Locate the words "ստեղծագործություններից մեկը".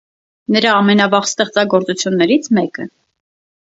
1.33-2.93